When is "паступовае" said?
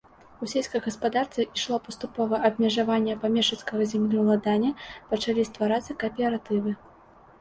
1.87-2.39